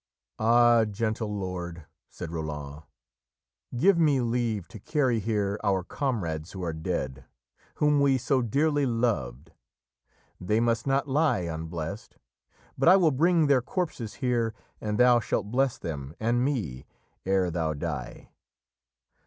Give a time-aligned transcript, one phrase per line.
[0.39, 2.81] "'Ah, gentle lord,' said Roland,
[3.77, 7.25] 'give me leave To carry here our comrades who are dead,
[7.75, 9.51] Whom we so dearly loved;
[10.39, 12.17] they must not lie Unblest;
[12.79, 16.87] but I will bring their corpses here And thou shalt bless them, and me,
[17.23, 18.31] ere thou die.'